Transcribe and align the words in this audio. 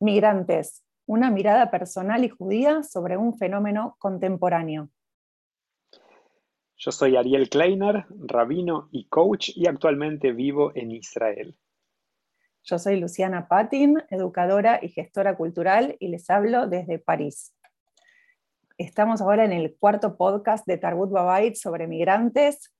Migrantes, 0.00 0.84
una 1.06 1.30
mirada 1.30 1.70
personal 1.70 2.24
y 2.24 2.28
judía 2.28 2.82
sobre 2.82 3.16
un 3.16 3.36
fenómeno 3.36 3.96
contemporáneo. 3.98 4.90
Yo 6.76 6.92
soy 6.92 7.16
Ariel 7.16 7.48
Kleiner, 7.48 8.06
rabino 8.08 8.88
y 8.92 9.08
coach 9.08 9.50
y 9.56 9.66
actualmente 9.66 10.32
vivo 10.32 10.70
en 10.76 10.92
Israel. 10.92 11.58
Yo 12.62 12.78
soy 12.78 13.00
Luciana 13.00 13.48
Patin, 13.48 14.00
educadora 14.10 14.78
y 14.80 14.88
gestora 14.90 15.36
cultural 15.36 15.96
y 15.98 16.08
les 16.08 16.30
hablo 16.30 16.68
desde 16.68 17.00
París. 17.00 17.54
Estamos 18.76 19.20
ahora 19.20 19.44
en 19.44 19.52
el 19.52 19.74
cuarto 19.76 20.16
podcast 20.16 20.66
de 20.66 20.78
Tarbut 20.78 21.10
Babait 21.10 21.56
sobre 21.56 21.88
migrantes 21.88 22.72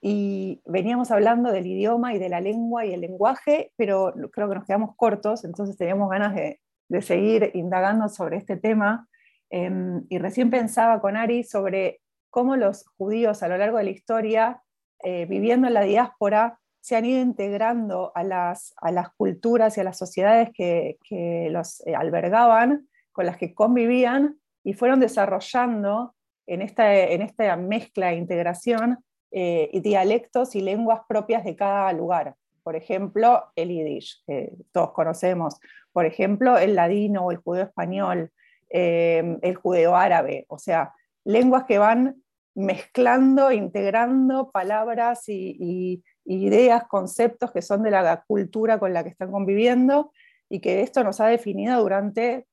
y 0.00 0.62
veníamos 0.64 1.10
hablando 1.10 1.52
del 1.52 1.66
idioma 1.66 2.14
y 2.14 2.18
de 2.18 2.30
la 2.30 2.40
lengua 2.40 2.86
y 2.86 2.94
el 2.94 3.02
lenguaje, 3.02 3.72
pero 3.76 4.14
creo 4.32 4.48
que 4.48 4.54
nos 4.54 4.64
quedamos 4.64 4.96
cortos, 4.96 5.44
entonces 5.44 5.76
teníamos 5.76 6.08
ganas 6.08 6.34
de, 6.34 6.58
seguir 7.02 7.52
indagando 7.54 8.08
sobre 8.08 8.38
este 8.38 8.56
tema. 8.56 9.06
Em, 9.50 10.04
y 10.08 10.18
recién 10.18 10.50
pensaba 10.50 11.00
con 11.00 11.16
Ari 11.16 11.44
sobre 11.44 12.00
cómo 12.30 12.56
los 12.56 12.84
judíos 12.96 13.42
a 13.42 13.48
lo 13.48 13.58
largo 13.58 13.78
de 13.78 13.84
la 13.84 13.90
historia, 13.90 14.62
eh, 15.04 15.26
viviendo 15.26 15.68
en 15.68 15.74
la 15.74 15.82
diáspora, 15.82 16.58
se 16.80 16.96
han 16.96 17.04
ido 17.04 17.20
integrando 17.20 18.10
a 18.14 18.24
las, 18.24 18.74
a 18.78 18.90
las 18.90 19.10
culturas 19.10 19.76
y 19.76 19.80
a 19.82 19.84
las 19.84 19.98
sociedades 19.98 20.50
que, 20.52 20.98
que 21.04 21.48
los 21.50 21.86
eh, 21.86 21.94
albergaban, 21.94 22.88
con 23.12 23.26
las 23.26 23.36
que 23.36 23.54
convivían, 23.54 24.40
y 24.64 24.72
fueron 24.72 24.98
desarrollando 24.98 26.14
en 26.46 26.62
esta, 26.62 26.92
en 26.92 27.22
esta 27.22 27.56
mezcla 27.56 28.12
e 28.12 28.16
integración 28.16 28.98
eh, 29.30 29.70
dialectos 29.82 30.54
y 30.54 30.60
lenguas 30.60 31.00
propias 31.08 31.44
de 31.44 31.56
cada 31.56 31.92
lugar. 31.92 32.34
Por 32.62 32.76
ejemplo, 32.76 33.44
el 33.56 33.68
yiddish, 33.68 34.22
que 34.26 34.52
todos 34.72 34.92
conocemos. 34.92 35.58
Por 35.92 36.06
ejemplo, 36.06 36.58
el 36.58 36.74
ladino 36.74 37.26
o 37.26 37.30
el 37.30 37.38
judeo 37.38 37.64
español, 37.64 38.30
eh, 38.68 39.38
el 39.42 39.54
judeo 39.54 39.96
árabe. 39.96 40.46
O 40.48 40.58
sea, 40.58 40.92
lenguas 41.24 41.64
que 41.64 41.78
van 41.78 42.22
mezclando, 42.54 43.52
integrando 43.52 44.50
palabras 44.50 45.28
y, 45.28 46.02
ideas, 46.24 46.84
conceptos 46.84 47.50
que 47.50 47.62
son 47.62 47.82
de 47.82 47.90
la 47.90 48.24
cultura 48.26 48.78
con 48.78 48.92
la 48.92 49.02
que 49.02 49.08
están 49.10 49.32
conviviendo 49.32 50.12
y 50.48 50.60
que 50.60 50.82
esto 50.82 51.02
nos 51.02 51.20
ha 51.20 51.26
definido 51.26 51.80
durante 51.80 52.46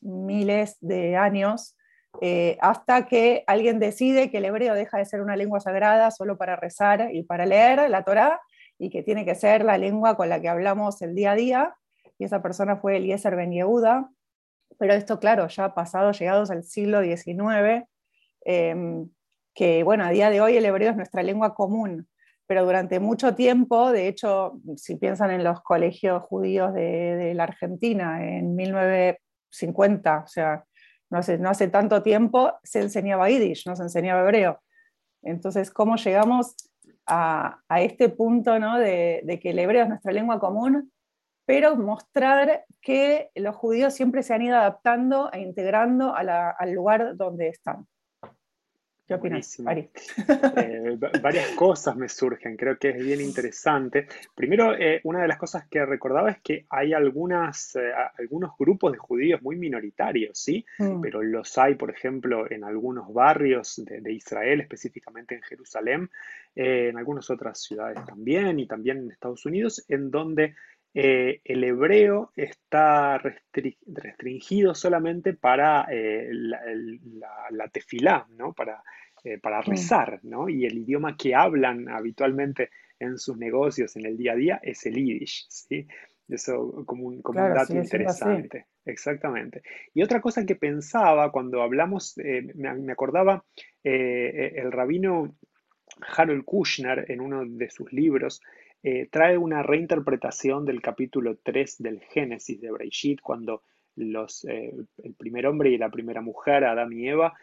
miles 0.00 0.76
de 0.80 1.16
años 1.16 1.76
eh, 2.20 2.58
hasta 2.60 3.06
que 3.06 3.44
alguien 3.46 3.78
decide 3.78 4.30
que 4.30 4.38
el 4.38 4.44
hebreo 4.44 4.74
deja 4.74 4.98
de 4.98 5.04
ser 5.04 5.20
una 5.20 5.36
lengua 5.36 5.60
sagrada 5.60 6.10
solo 6.10 6.36
para 6.36 6.56
rezar 6.56 7.10
y 7.12 7.22
para 7.22 7.46
leer 7.46 7.88
la 7.88 8.02
Torá, 8.02 8.40
y 8.78 8.90
que 8.90 9.02
tiene 9.02 9.24
que 9.24 9.34
ser 9.34 9.64
la 9.64 9.78
lengua 9.78 10.16
con 10.16 10.28
la 10.28 10.40
que 10.40 10.48
hablamos 10.48 11.00
el 11.02 11.14
día 11.14 11.32
a 11.32 11.34
día, 11.36 11.74
y 12.18 12.24
esa 12.24 12.42
persona 12.42 12.76
fue 12.76 12.96
Eliezer 12.96 13.36
Ben 13.36 13.52
Yehuda, 13.52 14.10
pero 14.78 14.94
esto, 14.94 15.18
claro, 15.18 15.46
ya 15.48 15.74
pasado, 15.74 16.12
llegados 16.12 16.50
al 16.50 16.64
siglo 16.64 17.02
XIX, 17.02 17.86
em, 18.44 19.08
que, 19.54 19.82
bueno, 19.82 20.04
a 20.04 20.10
día 20.10 20.30
de 20.30 20.40
hoy 20.40 20.56
el 20.56 20.64
hebreo 20.64 20.90
es 20.90 20.96
nuestra 20.96 21.22
lengua 21.22 21.54
común, 21.54 22.08
pero 22.46 22.64
durante 22.64 23.00
mucho 23.00 23.34
tiempo, 23.34 23.92
de 23.92 24.08
hecho, 24.08 24.60
si 24.76 24.96
piensan 24.96 25.30
en 25.30 25.44
los 25.44 25.60
colegios 25.62 26.22
judíos 26.24 26.72
de, 26.74 27.16
de 27.16 27.34
la 27.34 27.44
Argentina 27.44 28.24
en 28.24 28.56
1950, 28.56 30.22
o 30.24 30.28
sea, 30.28 30.64
no 31.10 31.18
hace, 31.18 31.38
no 31.38 31.48
hace 31.48 31.68
tanto 31.68 32.02
tiempo 32.02 32.54
se 32.62 32.80
enseñaba 32.80 33.28
yiddish, 33.28 33.66
no 33.66 33.76
se 33.76 33.82
enseñaba 33.84 34.20
hebreo. 34.20 34.60
Entonces, 35.22 35.70
¿cómo 35.70 35.96
llegamos 35.96 36.54
a, 37.06 37.60
este 37.80 38.08
punto 38.08 38.58
¿no? 38.58 38.78
de, 38.78 39.38
que 39.42 39.50
el 39.50 39.58
hebreo 39.58 39.82
es 39.84 39.88
nuestra 39.88 40.12
lengua 40.12 40.38
común, 40.38 40.92
pero 41.46 41.76
mostrar 41.76 42.64
que 42.80 43.30
los 43.34 43.56
judíos 43.56 43.94
siempre 43.94 44.22
se 44.22 44.34
han 44.34 44.42
ido 44.42 44.56
adaptando 44.56 45.32
e 45.32 45.40
integrando 45.40 46.14
al 46.14 46.72
lugar 46.72 47.16
donde 47.16 47.48
están? 47.48 47.86
¿Qué 49.08 49.14
opinas, 49.14 49.58
Ari? 49.64 49.88
Eh, 50.58 50.98
varias 51.22 51.48
cosas 51.52 51.96
me 51.96 52.10
surgen, 52.10 52.58
creo 52.58 52.78
que 52.78 52.90
es 52.90 53.02
bien 53.02 53.22
interesante. 53.22 54.06
Primero, 54.34 54.74
eh, 54.76 55.00
una 55.04 55.22
de 55.22 55.28
las 55.28 55.38
cosas 55.38 55.66
que 55.66 55.84
recordaba 55.86 56.30
es 56.30 56.40
que 56.42 56.66
hay 56.68 56.92
algunas, 56.92 57.74
eh, 57.76 57.90
algunos 58.18 58.52
grupos 58.58 58.92
de 58.92 58.98
judíos 58.98 59.40
muy 59.40 59.56
minoritarios, 59.56 60.38
¿sí? 60.38 60.64
Mm. 60.78 61.00
Pero 61.00 61.22
los 61.22 61.56
hay, 61.56 61.76
por 61.76 61.90
ejemplo, 61.90 62.50
en 62.50 62.64
algunos 62.64 63.10
barrios 63.12 63.82
de, 63.82 64.12
Israel, 64.12 64.60
específicamente 64.60 65.34
en 65.34 65.42
Jerusalén, 65.42 66.10
en 66.54 66.98
algunas 66.98 67.30
otras 67.30 67.62
ciudades 67.62 68.04
también 68.04 68.58
y 68.60 68.66
también 68.66 68.98
en 68.98 69.10
Estados 69.10 69.46
Unidos, 69.46 69.84
en 69.88 70.10
donde 70.10 70.54
el 71.00 71.64
hebreo 71.64 72.32
está 72.34 73.18
restringido 73.18 74.74
solamente 74.74 75.32
para 75.32 75.86
la, 75.90 76.60
la, 77.50 77.68
tefilá, 77.68 78.26
¿no? 78.36 78.52
Para 78.52 78.82
eh, 79.24 79.38
para 79.38 79.60
rezar, 79.60 80.20
¿no? 80.22 80.48
Y 80.48 80.64
el 80.64 80.78
idioma 80.78 81.16
que 81.16 81.34
hablan 81.34 81.88
habitualmente 81.88 82.70
en 83.00 83.18
sus 83.18 83.36
negocios 83.36 83.96
en 83.96 84.06
el 84.06 84.16
día 84.16 84.32
a 84.32 84.36
día 84.36 84.60
es 84.62 84.86
el 84.86 84.94
yiddish, 84.94 85.46
¿sí? 85.48 85.88
Eso 86.28 86.84
como 86.86 87.08
un, 87.08 87.20
como 87.20 87.44
un 87.44 87.52
dato 87.52 87.74
interesante. 87.74 88.66
Exactamente. 88.84 89.62
Y 89.92 90.02
otra 90.02 90.20
cosa 90.20 90.46
que 90.46 90.54
pensaba 90.54 91.32
cuando 91.32 91.62
hablamos, 91.62 92.16
eh, 92.18 92.46
me, 92.54 92.92
acordaba 92.92 93.44
eh, 93.82 94.52
el 94.54 94.70
rabino 94.70 95.36
Harold 96.16 96.44
Kushner 96.44 97.10
en 97.10 97.20
uno 97.20 97.44
de 97.44 97.70
sus 97.70 97.92
libros, 97.92 98.40
trae 99.10 99.36
una 99.36 99.62
reinterpretación 99.62 100.64
del 100.64 100.80
capítulo 100.80 101.36
3 101.42 101.82
del 101.82 102.00
Génesis 102.00 102.60
de 102.60 102.70
Breishit, 102.70 103.20
cuando 103.20 103.62
los, 103.96 104.44
el 104.44 105.14
primer 105.16 105.46
hombre 105.46 105.70
y 105.70 105.78
la 105.78 105.90
primera 105.90 106.20
mujer, 106.20 106.64
Adán 106.64 106.92
y 106.92 107.08
Eva, 107.08 107.34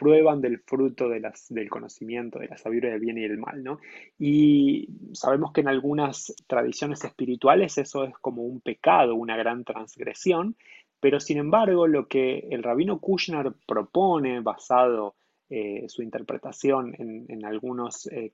prueban 0.00 0.40
del 0.40 0.60
fruto 0.60 1.10
del 1.10 1.68
conocimiento, 1.68 2.38
de 2.38 2.48
la 2.48 2.56
sabiduría 2.56 2.92
del 2.92 3.00
bien 3.00 3.18
y 3.18 3.28
del 3.28 3.36
mal, 3.36 3.62
¿no? 3.62 3.80
Y 4.18 4.88
sabemos 5.12 5.52
que 5.52 5.60
en 5.60 5.68
algunas 5.68 6.34
tradiciones 6.46 7.04
espirituales 7.04 7.76
eso 7.76 8.04
es 8.04 8.14
como 8.18 8.42
un 8.42 8.62
pecado, 8.62 9.14
una 9.14 9.36
gran 9.36 9.62
transgresión, 9.62 10.56
pero 11.00 11.20
sin 11.20 11.36
embargo 11.36 11.86
lo 11.86 12.08
que 12.08 12.48
el 12.50 12.62
rabino 12.62 12.98
Kushner 12.98 13.52
propone, 13.66 14.40
basado 14.40 15.16
eh, 15.50 15.86
su 15.88 16.02
interpretación 16.02 16.94
en, 16.96 17.44
algunos 17.44 18.06
eh, 18.06 18.30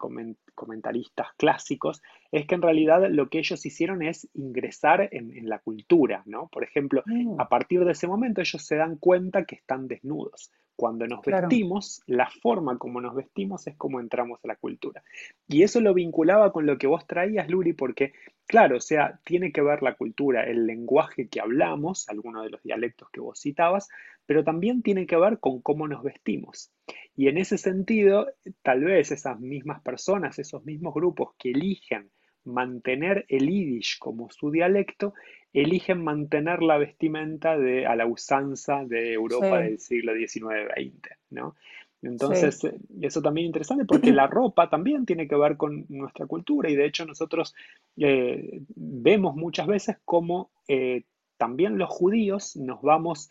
comentaristas 0.55 1.29
clásicos, 1.39 2.03
es 2.31 2.47
que 2.47 2.55
en 2.55 2.63
realidad 2.63 3.09
lo 3.11 3.31
que 3.31 3.39
ellos 3.39 3.65
hicieron 3.65 4.03
es 4.03 4.29
ingresar 4.35 5.09
en, 5.13 5.49
la 5.49 5.61
cultura, 5.61 6.23
¿no? 6.27 6.49
Por 6.49 6.63
ejemplo, 6.63 7.03
mm. 7.07 7.41
a 7.41 7.49
partir 7.49 7.85
de 7.85 7.93
ese 7.93 8.07
momento 8.07 8.43
ellos 8.43 8.63
se 8.63 8.77
dan 8.77 8.97
cuenta 8.97 9.45
que 9.45 9.55
están 9.55 9.89
desnudos. 9.89 10.53
Cuando 10.77 11.07
nos 11.07 11.25
vestimos, 11.25 12.03
la 12.07 12.29
forma 12.29 12.77
como 12.77 13.01
nos 13.01 13.15
vestimos 13.15 13.67
es 13.67 13.77
como 13.77 13.99
entramos 13.99 14.39
a 14.45 14.49
la 14.49 14.57
cultura. 14.57 15.03
Y 15.49 15.63
eso 15.63 15.81
lo 15.81 15.95
vinculaba 15.95 16.53
con 16.53 16.67
lo 16.67 16.77
que 16.77 16.87
vos 16.87 17.07
traías, 17.07 17.49
Luri, 17.49 17.73
porque, 17.73 18.13
claro, 18.47 18.77
o 18.77 18.81
sea, 18.81 19.19
tiene 19.25 19.53
que 19.53 19.63
ver 19.63 19.83
la 19.83 19.95
cultura, 19.97 20.45
el 20.45 20.67
lenguaje 20.67 21.29
que 21.29 21.41
hablamos, 21.41 22.09
algunos 22.11 22.45
de 22.45 22.51
los 22.51 22.63
dialectos 22.63 23.09
que 23.11 23.21
vos 23.21 23.41
citabas, 23.41 23.89
pero 24.27 24.45
también 24.45 24.83
tiene 24.83 25.07
que 25.07 25.17
ver 25.17 25.41
con 25.41 25.63
cómo 25.63 25.89
nos 25.89 26.03
vestimos. 26.03 26.71
Y 27.15 27.29
en 27.29 27.39
ese 27.39 27.57
sentido, 27.57 28.29
tal 28.63 28.85
vez 28.85 29.13
esas 29.13 29.41
mismas 29.41 29.81
personas, 29.81 30.39
esos 30.39 30.65
mismos 30.65 30.93
grupos 30.93 31.31
que 31.39 31.53
eligen 31.53 32.11
mantener 32.47 33.27
el 33.29 33.49
yiddish 33.49 33.99
como 33.99 34.31
su 34.31 34.51
dialecto, 34.51 35.15
eligen 35.53 36.03
mantener 36.03 36.63
la 36.63 36.79
vestimenta 36.79 37.57
de, 37.59 37.87
a 37.87 37.97
la 37.97 38.07
usanza 38.07 38.85
de 38.85 39.13
Europa 39.13 39.61
del 39.61 39.79
siglo 39.79 40.15
XIX-XX, 40.15 41.17
¿no? 41.31 41.55
Entonces, 42.03 42.63
eh, 42.65 42.75
eso 43.01 43.23
también 43.23 43.47
es 43.47 43.49
interesante 43.49 43.85
porque 43.85 44.13
la 44.13 44.27
ropa 44.27 44.69
también 44.69 45.07
tiene 45.07 45.27
que 45.27 45.37
ver 45.37 45.57
con 45.57 45.87
nuestra 45.89 46.27
cultura 46.27 46.71
y 46.71 46.77
de 46.77 46.87
hecho 46.87 47.07
nosotros 47.07 47.55
eh, 47.97 48.61
vemos 48.75 49.35
muchas 49.35 49.67
veces 49.67 49.97
cómo 50.05 50.51
eh, 50.69 51.05
también 51.37 51.79
los 51.79 51.91
judíos 51.91 52.57
nos 52.57 52.81
vamos 52.83 53.31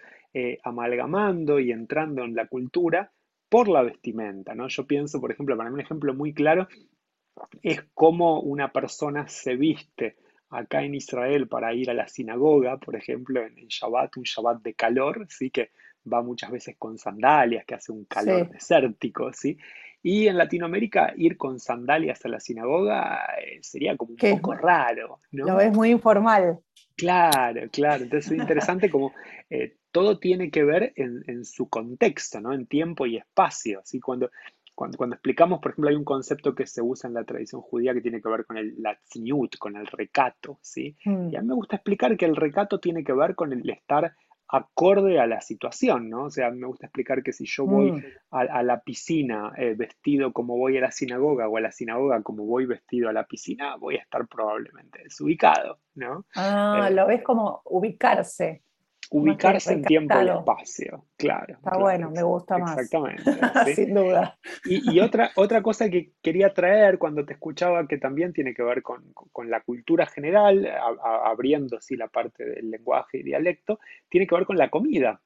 amalgamando 0.64 1.62
y 1.62 1.72
entrando 1.72 2.26
en 2.26 2.36
la 2.36 2.46
cultura 2.48 3.14
por 3.48 3.70
la 3.70 3.84
vestimenta, 3.84 4.54
¿no? 4.54 4.68
Yo 4.68 4.86
pienso, 4.86 5.22
por 5.22 5.32
ejemplo, 5.32 5.56
para 5.56 5.70
mí 5.70 5.76
un 5.76 5.80
ejemplo 5.80 6.14
muy 6.14 6.34
claro 6.34 6.68
es 7.62 7.84
cómo 7.94 8.42
una 8.42 8.72
persona 8.72 9.28
se 9.28 9.56
viste 9.56 10.18
acá 10.50 10.84
en 10.84 10.96
Israel 10.96 11.48
para 11.48 11.74
ir 11.74 11.90
a 11.90 11.94
la 11.94 12.08
sinagoga, 12.08 12.78
por 12.78 12.96
ejemplo, 12.96 13.46
en, 13.46 13.68
Shabbat, 13.68 14.18
un 14.18 14.24
Shabbat 14.24 14.62
de 14.62 14.74
calor, 14.74 15.26
¿sí? 15.30 15.50
que 15.50 15.72
va 16.12 16.22
muchas 16.22 16.52
veces 16.52 16.76
con 16.78 16.98
sandalias, 16.98 17.66
que 17.66 17.76
hace 17.76 17.92
un 17.92 18.06
calor 18.06 18.50
desértico, 18.50 19.34
¿sí? 19.34 19.58
Y 20.04 20.28
en 20.28 20.38
Latinoamérica 20.38 21.14
ir 21.18 21.36
con 21.36 21.60
sandalias 21.60 22.24
a 22.26 22.30
la 22.30 22.40
sinagoga 22.40 23.26
eh, 23.42 23.58
sería 23.64 23.98
como 23.98 24.12
un 24.12 24.18
poco 24.18 24.54
raro, 24.54 25.20
¿no? 25.32 25.46
Lo 25.46 25.60
es 25.60 25.74
muy 25.74 25.90
informal. 25.90 26.60
Claro, 26.96 27.68
claro. 27.72 28.04
Entonces 28.04 28.32
es 28.32 28.38
interesante 28.38 28.90
como 28.90 29.14
eh, 29.50 29.78
todo 29.92 30.20
tiene 30.20 30.52
que 30.52 30.64
ver 30.64 30.94
en, 30.96 31.44
su 31.44 31.70
contexto, 31.70 32.40
¿no? 32.40 32.54
En 32.54 32.68
tiempo 32.68 33.06
y 33.06 33.18
espacio. 33.18 33.80
Así 33.80 34.00
cuando 34.00 34.30
cuando, 34.76 34.98
cuando, 34.98 35.16
explicamos, 35.16 35.60
por 35.60 35.72
ejemplo, 35.72 35.90
hay 35.90 35.96
un 35.96 36.04
concepto 36.04 36.54
que 36.54 36.68
se 36.68 36.82
usa 36.82 37.08
en 37.08 37.14
la 37.14 37.24
tradición 37.24 37.62
judía 37.62 37.94
que 37.94 38.02
tiene 38.02 38.22
que 38.22 38.30
ver 38.30 38.46
con 38.46 38.58
el 38.58 38.76
tzniut, 39.10 39.58
con 39.58 39.76
el 39.76 39.88
recato, 39.88 40.60
¿sí? 40.62 40.96
Mm. 41.06 41.30
Y 41.30 41.36
a 41.36 41.42
mí 41.42 41.48
me 41.48 41.56
gusta 41.56 41.78
explicar 41.78 42.18
que 42.18 42.26
el 42.26 42.36
recato 42.36 42.80
tiene 42.80 43.04
que 43.04 43.14
ver 43.14 43.36
con 43.36 43.54
el 43.54 43.70
estar 43.70 44.14
acorde 44.48 45.20
a 45.20 45.26
la 45.26 45.42
situación, 45.42 46.10
¿no? 46.10 46.26
O 46.26 46.30
sea, 46.30 46.52
me 46.52 46.68
gusta 46.68 46.86
explicar 46.86 47.24
que 47.24 47.34
si 47.34 47.46
yo 47.46 47.66
voy 47.66 47.94
mm. 47.94 48.04
a, 48.32 48.64
la 48.64 48.82
piscina 48.82 49.54
eh, 49.58 49.74
vestido 49.76 50.32
como 50.34 50.58
voy 50.58 50.78
a 50.78 50.82
la 50.82 50.92
sinagoga 50.92 51.48
o 51.48 51.58
a 51.58 51.62
la 51.62 51.72
sinagoga 51.72 52.22
como 52.22 52.46
voy 52.46 52.66
vestido 52.66 53.10
a 53.10 53.14
la 53.14 53.26
piscina, 53.26 53.76
voy 53.78 53.96
a 53.96 54.02
estar 54.02 54.28
probablemente 54.28 55.04
desubicado, 55.04 55.80
¿no? 55.96 56.26
Ah, 56.36 56.88
eh, 56.90 56.94
lo 56.94 57.08
ves 57.08 57.24
como 57.24 57.62
ubicarse. 57.66 58.62
Ubicarse 59.12 59.74
en 59.74 59.84
tiempo 59.84 60.16
y 60.22 60.30
espacio, 60.30 61.06
claro. 61.18 61.56
Está 61.56 61.78
bueno, 61.78 62.10
me 62.10 62.24
gusta 62.24 62.58
más. 62.58 62.78
Exactamente. 62.78 63.24
Sin 63.76 63.94
duda. 63.94 64.38
Y, 64.66 65.00
otra, 65.00 65.32
otra 65.36 65.62
cosa 65.62 65.90
que 65.90 66.12
quería 66.22 66.54
traer 66.54 66.98
cuando 66.98 67.26
te 67.26 67.34
escuchaba, 67.34 67.88
que 67.88 67.98
también 67.98 68.34
tiene 68.34 68.54
que 68.54 68.64
ver 68.64 68.82
con, 68.82 69.04
la 69.48 69.62
cultura 69.62 70.06
general, 70.06 70.68
abriendo 71.24 71.80
sí 71.82 71.96
la 71.96 72.08
parte 72.08 72.46
del 72.46 72.72
lenguaje 72.72 73.20
y 73.20 73.24
dialecto, 73.24 73.80
tiene 74.10 74.28
que 74.28 74.36
ver 74.36 74.46
con 74.46 74.58
la 74.58 74.70
comida. 74.70 75.22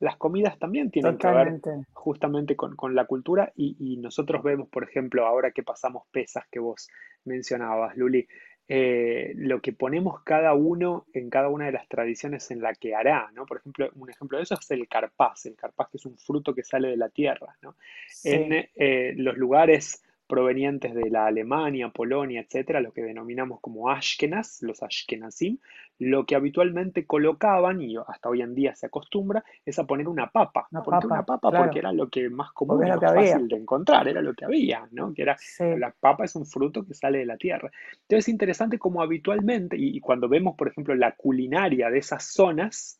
Las 0.00 0.16
comidas 0.16 0.58
también 0.58 0.90
tienen 0.90 1.16
que 1.18 1.28
ver 1.28 1.60
justamente 1.92 2.56
con, 2.56 2.94
la 2.94 3.06
cultura 3.06 3.52
y, 3.56 3.76
y, 3.78 3.96
nosotros 3.96 4.42
vemos, 4.42 4.68
por 4.68 4.84
ejemplo, 4.84 5.26
ahora 5.26 5.50
que 5.50 5.62
pasamos 5.62 6.04
pesas 6.10 6.44
que 6.50 6.60
vos 6.60 6.88
mencionabas, 7.24 7.96
Luli, 7.96 8.26
eh, 8.68 9.32
lo 9.36 9.60
que 9.60 9.72
ponemos 9.72 10.22
cada 10.22 10.54
uno 10.54 11.06
en 11.12 11.30
cada 11.30 11.48
una 11.48 11.66
de 11.66 11.72
las 11.72 11.88
tradiciones 11.88 12.50
en 12.50 12.62
la 12.62 12.74
que 12.74 12.94
hará, 12.94 13.30
¿no? 13.34 13.46
Por 13.46 13.58
ejemplo, 13.58 13.90
un 13.96 14.10
ejemplo 14.10 14.38
de 14.38 14.44
eso 14.44 14.54
es 14.54 14.70
el 14.70 14.88
carpaz, 14.88 15.46
el 15.46 15.56
carpaz 15.56 15.90
que 15.90 15.96
es 15.96 16.06
un 16.06 16.16
fruto 16.16 16.54
que 16.54 16.62
sale 16.62 16.88
de 16.88 16.96
la 16.96 17.08
tierra, 17.08 17.56
¿no? 17.62 17.74
En 18.22 18.68
eh, 18.74 19.14
los 19.16 19.36
lugares 19.36 20.03
provenientes 20.26 20.94
de 20.94 21.10
la 21.10 21.26
Alemania, 21.26 21.90
Polonia, 21.90 22.40
etcétera, 22.40 22.80
lo 22.80 22.92
que 22.92 23.02
denominamos 23.02 23.60
como 23.60 23.90
Ashkenaz, 23.90 24.62
los 24.62 24.82
Ashkenazim, 24.82 25.58
lo 25.98 26.24
que 26.24 26.34
habitualmente 26.34 27.06
colocaban, 27.06 27.82
y 27.82 27.96
hasta 27.96 28.28
hoy 28.28 28.42
en 28.42 28.54
día 28.54 28.74
se 28.74 28.86
acostumbra, 28.86 29.44
es 29.64 29.78
a 29.78 29.84
poner 29.84 30.08
una 30.08 30.30
papa. 30.30 30.66
Una 30.70 30.82
papa, 30.82 31.06
una 31.06 31.22
papa 31.24 31.50
porque 31.50 31.78
era 31.78 31.92
lo 31.92 32.08
que 32.08 32.30
más 32.30 32.52
común, 32.52 32.80
más 32.80 33.00
fácil 33.00 33.48
de 33.48 33.56
encontrar, 33.56 34.08
era 34.08 34.22
lo 34.22 34.34
que 34.34 34.46
había, 34.46 34.88
¿no? 34.92 35.12
Que 35.12 35.22
era, 35.22 35.36
la 35.76 35.90
papa 35.90 36.24
es 36.24 36.34
un 36.36 36.46
fruto 36.46 36.84
que 36.84 36.94
sale 36.94 37.18
de 37.18 37.26
la 37.26 37.36
tierra. 37.36 37.70
Entonces 37.92 38.24
es 38.24 38.28
interesante 38.28 38.78
como 38.78 39.02
habitualmente, 39.02 39.76
y, 39.78 40.00
cuando 40.00 40.28
vemos, 40.28 40.56
por 40.56 40.68
ejemplo, 40.68 40.94
la 40.94 41.12
culinaria 41.12 41.90
de 41.90 41.98
esas 41.98 42.24
zonas, 42.24 42.98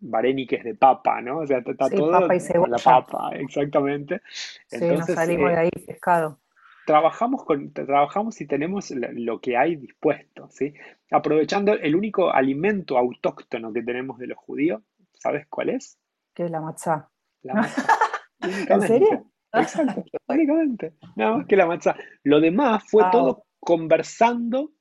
varéniques 0.00 0.62
de 0.62 0.74
papa, 0.74 1.20
¿no? 1.22 1.38
O 1.38 1.46
sea, 1.46 1.58
está 1.58 1.88
todo 1.88 2.12
papa 2.12 2.36
y 2.36 2.40
la 2.68 2.78
papa, 2.78 3.30
exactamente. 3.34 4.20
Sí, 4.66 4.84
nos 4.84 5.06
salimos 5.06 5.48
de 5.48 5.54
eh, 5.54 5.58
ahí 5.58 5.70
pescado 5.86 6.38
trabajamos, 6.88 7.44
con, 7.44 7.70
trabajamos 7.74 8.40
y 8.40 8.46
tenemos 8.46 8.90
lo 8.90 9.42
que 9.42 9.58
hay 9.58 9.76
dispuesto, 9.76 10.48
¿sí? 10.48 10.72
Aprovechando 11.10 11.74
el 11.74 11.94
único 11.94 12.32
alimento 12.32 12.96
autóctono 12.96 13.74
que 13.74 13.82
tenemos 13.82 14.18
de 14.18 14.28
los 14.28 14.38
judíos, 14.38 14.82
¿sabes 15.12 15.46
cuál 15.48 15.68
es? 15.68 15.98
Que 16.32 16.46
es 16.46 16.50
la 16.50 16.62
matzá. 16.62 17.10
La 17.42 17.52
matzá. 17.52 17.84
¿En 18.40 18.80
serio? 18.80 19.30
Exacto, 19.52 20.02
únicamente. 20.28 20.94
Nada 21.14 21.36
más 21.36 21.46
que 21.46 21.56
la 21.56 21.66
matzá. 21.66 21.94
Lo 22.22 22.40
demás 22.40 22.84
fue 22.88 23.04
todo 23.12 23.44
conversando, 23.60 24.72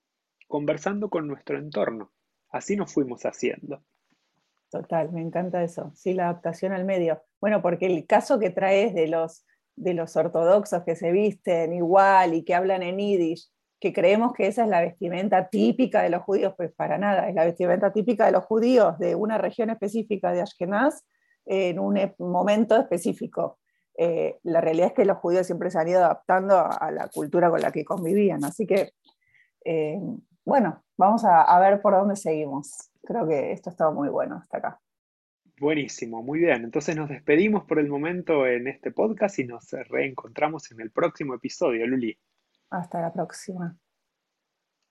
conversando 0.47 1.09
con 1.09 1.27
nuestro 1.27 1.57
entorno. 1.57 2.13
Así 2.51 2.77
nos 2.77 2.93
fuimos 2.93 3.25
haciendo. 3.25 3.83
Total, 4.71 5.11
me 5.11 5.19
encanta 5.19 5.61
eso. 5.61 5.91
Sí, 5.93 6.13
la 6.13 6.29
adaptación 6.29 6.71
al 6.71 6.85
medio. 6.85 7.21
Bueno, 7.41 7.61
porque 7.61 7.85
el 7.87 8.05
caso 8.07 8.39
que 8.39 8.49
traes 8.49 8.93
de 8.93 9.09
los 9.09 9.45
de 9.77 9.93
los 9.93 10.17
ortodoxos 10.17 10.83
que 10.83 10.95
se 10.95 11.11
visten 11.11 11.71
igual 11.71 12.33
y 12.33 12.43
que 12.43 12.55
hablan 12.55 12.83
en 12.83 12.97
yiddish, 12.97 13.49
que 13.79 13.93
creemos 13.93 14.33
que 14.33 14.47
esa 14.47 14.63
es 14.63 14.69
la 14.69 14.81
vestimenta 14.81 15.49
típica 15.49 16.01
de 16.01 16.09
los 16.09 16.23
judíos, 16.23 16.53
pues 16.57 16.73
para 16.73 16.97
nada, 16.97 17.29
es 17.29 17.35
la 17.35 17.45
vestimenta 17.45 17.93
típica 17.93 18.25
de 18.25 18.31
los 18.31 18.43
judíos 18.43 18.97
de 18.97 19.15
una 19.15 19.37
región 19.37 19.69
específica 19.69 20.31
de 20.31 20.41
Ashkenaz 20.41 21.05
en 21.45 21.79
un 21.79 21.97
momento 22.17 22.75
específico. 22.75 23.59
Eh, 23.97 24.39
la 24.43 24.61
realidad 24.61 24.87
es 24.87 24.93
que 24.93 25.05
los 25.05 25.17
judíos 25.17 25.45
siempre 25.45 25.69
se 25.71 25.79
han 25.79 25.87
ido 25.87 25.99
adaptando 25.99 26.57
a, 26.57 26.91
la 26.91 27.07
cultura 27.07 27.49
con 27.49 27.61
la 27.61 27.71
que 27.71 27.85
convivían, 27.85 28.43
así 28.43 28.65
que, 28.65 28.91
eh, 29.63 29.99
bueno, 30.43 30.83
vamos 30.97 31.23
a, 31.23 31.43
a 31.43 31.59
ver 31.59 31.81
por 31.81 31.93
dónde 31.93 32.15
seguimos. 32.15 32.89
Creo 33.03 33.27
que 33.27 33.51
esto 33.51 33.69
estaba 33.69 33.91
muy 33.91 34.09
bueno 34.09 34.37
hasta 34.37 34.57
acá. 34.57 34.79
Buenísimo, 35.59 36.21
muy 36.21 36.39
bien. 36.39 36.63
Entonces 36.63 36.95
nos 36.95 37.09
despedimos 37.09 37.63
por 37.65 37.79
el 37.79 37.87
momento 37.89 38.45
en 38.45 38.67
este 38.67 38.91
podcast 38.91 39.39
y 39.39 39.45
nos 39.45 39.71
reencontramos 39.71 40.71
en 40.71 40.81
el 40.81 40.91
próximo 40.91 41.33
episodio, 41.33 41.87
Luli. 41.87 42.15
Hasta 42.69 43.01
la 43.01 43.11
próxima. 43.11 43.75